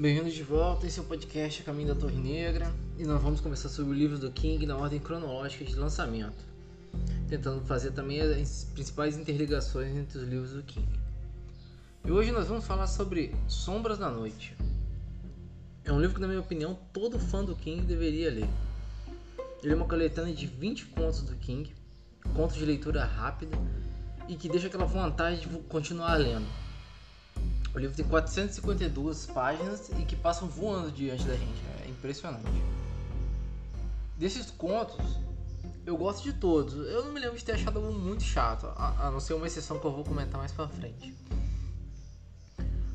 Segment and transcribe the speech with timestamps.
[0.00, 3.68] Bem-vindos de volta, esse é o podcast Caminho da Torre Negra e nós vamos conversar
[3.68, 6.44] sobre o livro do King na ordem cronológica de lançamento,
[7.28, 10.86] tentando fazer também as principais interligações entre os livros do King.
[12.04, 14.56] E hoje nós vamos falar sobre Sombras da Noite.
[15.84, 18.48] É um livro que, na minha opinião, todo fã do King deveria ler.
[19.64, 21.74] Ele é uma coletânea de 20 contos do King,
[22.36, 23.58] contos de leitura rápida
[24.28, 26.46] e que deixa aquela vontade de continuar lendo.
[27.74, 31.62] O livro tem 452 páginas e que passam voando diante da gente.
[31.84, 32.44] É impressionante.
[34.16, 35.04] Desses contos,
[35.86, 36.74] eu gosto de todos.
[36.74, 39.78] Eu não me lembro de ter achado algum muito chato, a, não ser uma exceção
[39.78, 41.14] que eu vou comentar mais pra frente.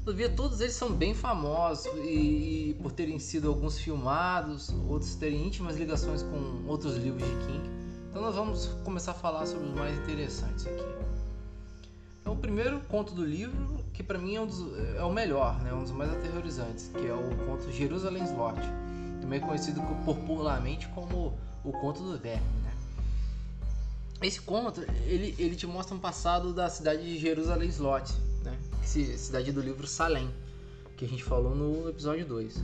[0.04, 5.48] Todavia, todos eles são bem famosos e, e, por terem sido alguns filmados, outros terem
[5.48, 7.70] íntimas ligações com outros livros de King.
[8.10, 10.84] Então, nós vamos começar a falar sobre os mais interessantes aqui.
[12.20, 14.60] Então, o primeiro conto do livro que para mim é, um dos,
[14.96, 15.74] é, o melhor, né?
[15.74, 18.60] um dos mais aterrorizantes, que é o conto Jerusalém Slot,
[19.22, 22.46] também conhecido popularmente como o conto do verme.
[22.64, 22.74] Né?
[24.22, 28.12] Esse conto ele, ele te mostra um passado da cidade de Jerusalém Slot,
[28.44, 28.58] né?
[28.84, 30.30] cidade do livro Salem,
[30.98, 32.62] que a gente falou no episódio 2.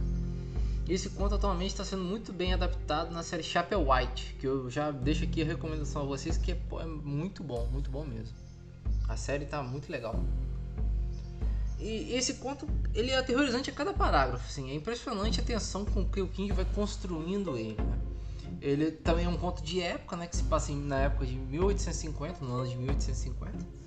[0.89, 4.89] Esse conto atualmente está sendo muito bem adaptado na série Chapel White, que eu já
[4.89, 8.35] deixo aqui a recomendação a vocês, que é, é muito bom, muito bom mesmo.
[9.07, 10.19] A série está muito legal.
[11.79, 14.69] E esse conto, ele é aterrorizante a cada parágrafo, assim.
[14.69, 17.97] É impressionante a tensão com que o King vai construindo ele, né?
[18.61, 20.27] Ele também é um conto de época, né?
[20.27, 23.79] Que se passa na época de 1850, no ano de 1850.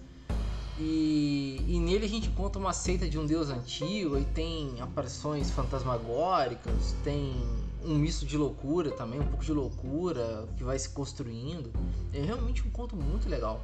[0.79, 5.51] E, e nele a gente conta uma seita de um deus antigo, e tem aparições
[5.51, 7.35] fantasmagóricas, tem
[7.85, 11.71] um misto de loucura também, um pouco de loucura que vai se construindo.
[12.15, 13.63] É realmente um conto muito legal.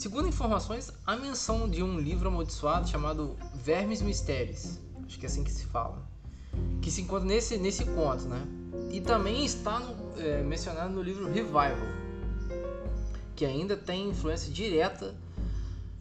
[0.00, 5.44] Segundo informações, há menção de um livro amaldiçoado chamado Vermes Mistérios, acho que é assim
[5.44, 6.02] que se fala,
[6.80, 8.42] que se encontra nesse, nesse conto, né?
[8.90, 11.86] E também está no, é, mencionado no livro Revival,
[13.36, 15.14] que ainda tem influência direta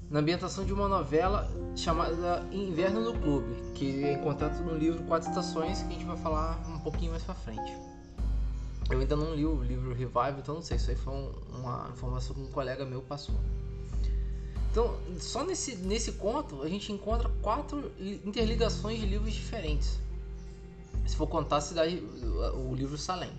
[0.09, 5.27] na ambientação de uma novela chamada Inverno no Clube, que é encontrado no livro Quatro
[5.27, 7.73] Estações, que a gente vai falar um pouquinho mais pra frente.
[8.89, 11.13] Eu ainda não li o livro Revival, então não sei, isso aí foi
[11.49, 13.35] uma informação que um colega meu passou.
[14.71, 17.91] Então, só nesse, nesse conto a gente encontra quatro
[18.25, 19.99] interligações de livros diferentes.
[21.07, 22.03] Se for contar a cidade,
[22.53, 23.31] o livro Salem.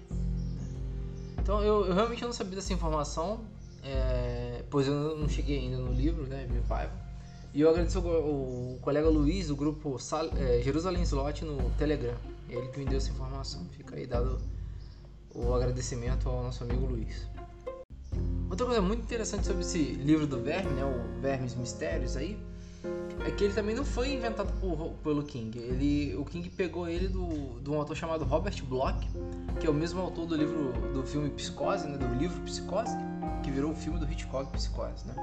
[1.39, 3.41] Então, eu, eu realmente não sabia dessa informação,
[3.83, 6.91] é, pois eu não cheguei ainda no livro, né, Revival.
[7.53, 12.15] E eu agradeço o, colega Luiz, do grupo Sal, é, Jerusalém Slot no Telegram.
[12.49, 13.65] Ele que me deu essa informação.
[13.77, 14.41] Fica aí dado
[15.35, 17.27] o agradecimento ao nosso amigo Luiz.
[18.61, 22.39] Outra coisa muito interessante sobre esse livro do Verme, né, o Vermes Mistérios aí,
[23.25, 25.59] é que ele também não foi inventado por, pelo King.
[25.59, 29.09] Ele, o King pegou ele do, de um autor chamado Robert Bloch,
[29.59, 32.95] que é o mesmo autor do livro do filme Psicose, né, do livro Psicose,
[33.43, 35.15] que virou o filme do Hitchcock Psicose, né?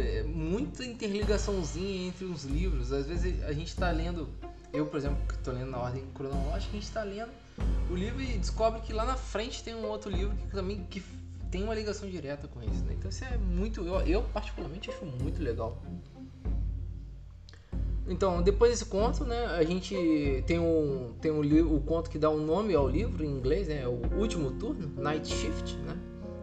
[0.00, 2.90] é, muita interligaçãozinha entre os livros.
[2.90, 4.28] Às vezes a gente está lendo,
[4.72, 7.32] eu por exemplo, que estou lendo na ordem cronológica, a gente está lendo
[7.90, 11.02] o livro e descobre que lá na frente tem um outro livro que também que
[11.50, 12.84] tem uma ligação direta com isso.
[12.84, 12.94] Né?
[12.98, 13.84] Então isso é muito.
[13.84, 15.80] Eu, eu particularmente acho muito legal.
[18.06, 19.94] Então, depois desse conto, né, a gente
[20.46, 23.86] tem um, tem um, o conto que dá um nome ao livro em inglês, né,
[23.86, 25.94] o último turno, Night Shift, né,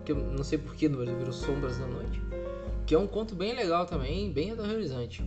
[0.06, 2.21] que eu não sei porquê no Brasil virou Sombras da Noite,
[2.86, 5.24] que é um conto bem legal também, bem aterrorizante.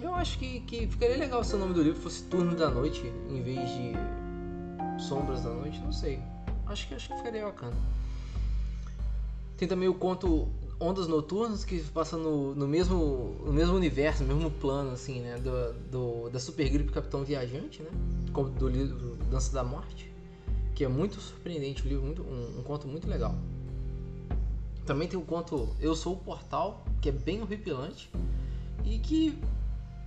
[0.00, 3.12] Eu acho que, que ficaria legal se o nome do livro fosse Turno da Noite,
[3.30, 6.20] em vez de Sombras da Noite, não sei.
[6.66, 7.76] Acho que acho que ficaria bacana.
[9.56, 10.48] Tem também o conto
[10.78, 15.38] Ondas Noturnas, que passa no, no, mesmo, no mesmo universo, no mesmo plano, assim, né?
[15.38, 17.90] Do, do, da Super Gripe Capitão Viajante, né?
[18.58, 20.12] Do livro Dança da Morte.
[20.74, 23.34] Que é muito surpreendente o livro, muito, um, um conto muito legal.
[24.84, 28.10] Também tem o conto Eu Sou o Portal, que é bem horripilante.
[28.84, 29.38] E que,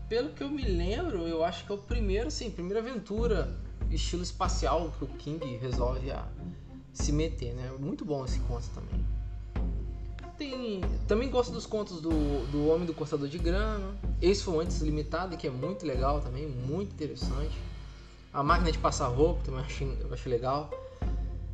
[0.09, 3.55] pelo que eu me lembro, eu acho que é o primeiro, assim, primeira aventura
[3.91, 6.27] estilo espacial que o King resolve a
[6.91, 7.71] se meter, né?
[7.79, 9.05] Muito bom esse conto também.
[10.35, 12.09] Tem, também gosto dos contos do,
[12.47, 16.47] do Homem do Cortador de Grama, Esse foi antes limitado, que é muito legal também,
[16.47, 17.55] muito interessante.
[18.33, 20.71] A Máquina de Passar Roupa também acho, eu acho legal.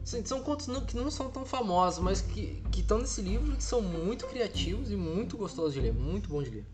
[0.04, 4.28] São contos que não são tão famosos, mas que estão nesse livro que são muito
[4.28, 6.66] criativos e muito gostosos de ler, muito bom de ler.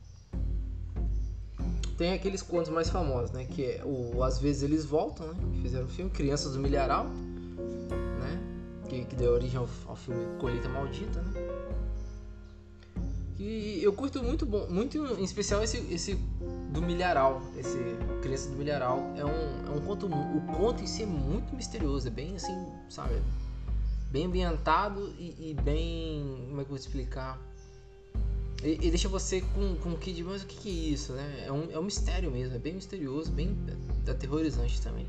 [2.01, 3.45] Tem aqueles contos mais famosos, né?
[3.45, 5.36] Que é o Às vezes eles voltam, né?
[5.53, 8.42] Que fizeram o filme Crianças do Milharal, né?
[8.89, 11.31] Que, que deu origem ao, ao filme Colheita Maldita, né?
[13.38, 16.15] E eu curto muito bom, muito em especial esse, esse
[16.71, 17.77] do milharal, esse
[18.24, 18.97] Criança do Milharal.
[19.15, 22.65] É um, é um conto, o conto em si é muito misterioso, é bem assim,
[22.89, 23.21] sabe?
[24.09, 26.47] Bem ambientado e, e bem.
[26.50, 27.39] Como é que eu vou explicar?
[28.63, 31.13] E, e, deixa você com, com o que de mas o que, que, é isso,
[31.13, 31.46] né?
[31.48, 33.58] É um, é um mistério mesmo, é bem misterioso, bem
[34.08, 35.08] aterrorizante também.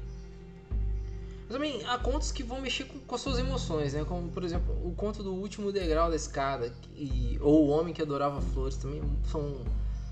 [1.42, 4.04] Mas também há contos que vão mexer com, com, as suas emoções, né?
[4.04, 8.00] Como, por exemplo, o conto do último degrau da escada e, ou o homem que
[8.00, 9.60] adorava flores também são,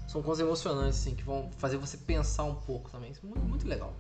[0.07, 3.11] são contos emocionantes, assim, que vão fazer você pensar um pouco também.
[3.11, 3.95] Isso é muito, muito legal.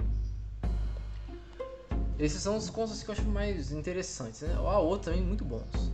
[2.18, 4.54] Esses são os contos que eu acho mais interessantes, né?
[4.54, 5.90] Há outros também muito bons.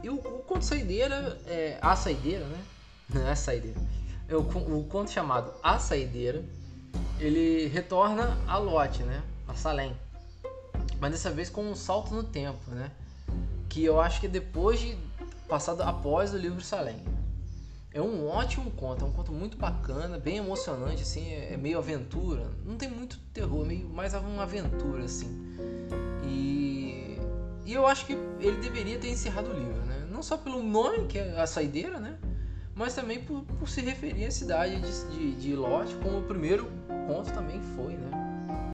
[0.00, 2.64] E o, o conto Saideira, é, A Saideira, né?
[3.08, 3.80] Não é a Saideira.
[4.28, 6.44] É o, o conto chamado A Saideira,
[7.20, 9.22] ele retorna a Lote, né?
[9.46, 9.94] A Salem
[11.04, 12.90] mas dessa vez com um salto no tempo, né?
[13.68, 14.96] Que eu acho que é depois de
[15.46, 16.96] passado após o livro Salem.
[17.92, 21.76] É um ótimo conto, é um conto muito bacana, bem emocionante, assim, é, é meio
[21.76, 22.50] aventura.
[22.64, 25.28] Não tem muito terror, é meio mais uma aventura, assim.
[26.24, 27.18] E,
[27.66, 30.08] e eu acho que ele deveria ter encerrado o livro, né?
[30.10, 32.18] Não só pelo nome, que é a saideira, né?
[32.76, 36.68] Mas também por, por se referir à cidade de, de, de Lot, como o primeiro
[37.06, 38.10] conto também foi, né?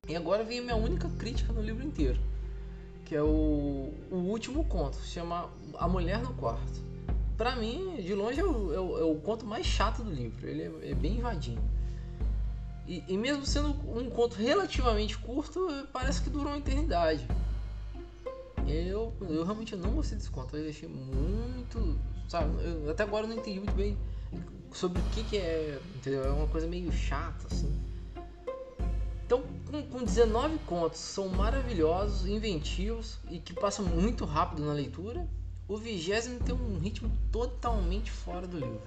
[0.08, 2.18] E agora vem a minha única crítica no livro inteiro,
[3.04, 6.80] que é o, o último conto, se chama A Mulher no Quarto.
[7.36, 10.46] Para mim, de longe, é o, é, o, é o, conto mais chato do livro.
[10.46, 11.62] Ele é, é bem invadinho.
[12.86, 15.60] E, e, mesmo sendo um conto relativamente curto,
[15.92, 17.26] parece que durou uma eternidade.
[18.70, 20.56] Eu, eu realmente não gostei desse conto.
[20.56, 21.98] Eu achei muito.
[22.28, 23.98] Sabe, eu, até agora eu não entendi muito bem
[24.72, 25.78] sobre o que, que é.
[25.96, 26.24] Entendeu?
[26.24, 27.72] É uma coisa meio chata, assim.
[29.26, 35.28] Então, com, com 19 contos, são maravilhosos, inventivos e que passam muito rápido na leitura.
[35.68, 38.80] O vigésimo tem um ritmo totalmente fora do livro.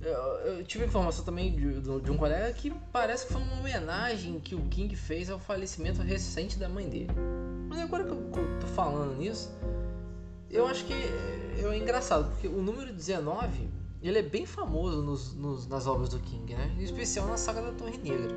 [0.00, 4.38] Eu, eu tive informação também de, de, um colega que parece que foi uma homenagem
[4.40, 7.10] que o King fez ao falecimento recente da mãe dele.
[7.72, 9.50] Mas agora que eu, tô falando nisso,
[10.50, 13.66] eu acho que é, é engraçado, porque o número 19
[14.02, 16.70] ele é bem famoso nos, nos, nas obras do King, né?
[16.78, 18.30] Em especial na saga da Torre Negra.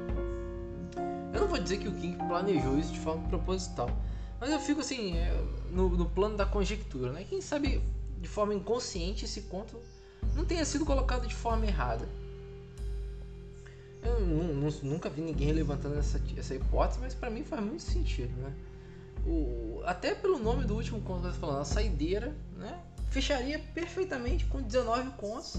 [1.33, 3.89] Eu não vou dizer que o King planejou isso de forma proposital,
[4.39, 5.37] mas eu fico assim, é,
[5.69, 7.25] no, no plano da conjectura, né?
[7.27, 7.83] Quem sabe
[8.21, 9.77] de forma inconsciente esse conto
[10.33, 12.07] não tenha sido colocado de forma errada.
[14.01, 14.21] Eu
[14.81, 18.53] nunca vi ninguém levantando essa, essa hipótese, mas para mim faz muito sentido, né?
[19.25, 22.79] O, até pelo nome do último conto que eu falando, a saideira, né?
[23.15, 25.55] fecharia perfeitamente com 19 contos,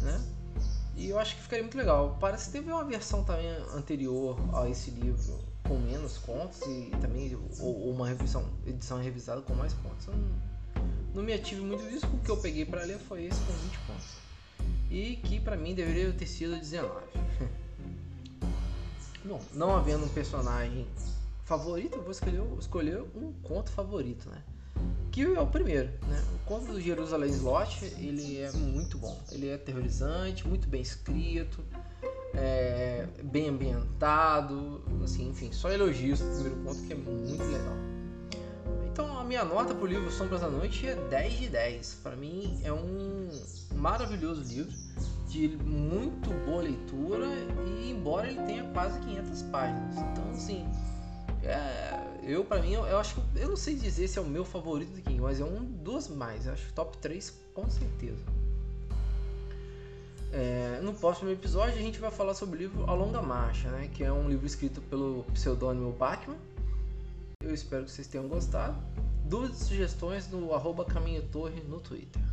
[0.00, 0.20] né?
[0.96, 2.16] E eu acho que ficaria muito legal.
[2.18, 7.38] Parece que teve uma versão também anterior a esse livro com menos contos e também
[7.60, 10.06] ou, uma revisão, edição revisada com mais contos.
[10.06, 10.28] Eu não,
[11.16, 13.78] não me ative muito disso, o que eu peguei para ler foi esse com 20
[13.86, 14.16] contos.
[14.90, 16.90] E que para mim deveria ter sido 19.
[19.24, 20.86] Bom, não havendo um personagem
[21.48, 24.42] favorito, eu vou escolher, escolher um conto favorito, né?
[25.10, 26.22] que é o primeiro, né?
[26.34, 29.18] O conto do Jerusalém Slot, ele é muito bom.
[29.32, 31.64] Ele é aterrorizante, muito bem escrito,
[32.34, 37.74] é, bem ambientado, assim, enfim, só elogios pro primeiro conto que é muito legal.
[38.86, 42.00] Então a minha nota pro livro Sombras da Noite é 10 de 10.
[42.02, 43.30] Para mim é um
[43.74, 44.72] maravilhoso livro
[45.28, 47.26] de muito boa leitura
[47.66, 49.96] e embora ele tenha quase 500 páginas.
[49.96, 50.64] Então assim,
[51.50, 53.22] é, eu, para mim, eu, eu, acho que.
[53.36, 56.08] Eu não sei dizer se é o meu favorito do King, mas é um dos
[56.08, 56.46] mais.
[56.46, 58.22] Eu acho top 3 com certeza.
[60.30, 63.88] É, no próximo episódio a gente vai falar sobre o livro A Longa Marcha, né,
[63.94, 66.36] que é um livro escrito pelo pseudônimo Bachman.
[67.42, 68.76] Eu espero que vocês tenham gostado.
[69.24, 72.27] Dúvidas e sugestões no arroba Caminho Torre no Twitter.